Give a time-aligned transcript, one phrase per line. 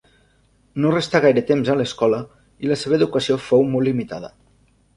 [0.85, 2.23] No restà gaire temps a escola
[2.65, 4.35] i la seva educació fou molt limitada.